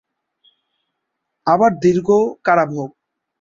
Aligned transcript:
আবার 1.47 1.71
দীর্ঘ 1.83 2.07
কারাভোগ। 2.43 2.89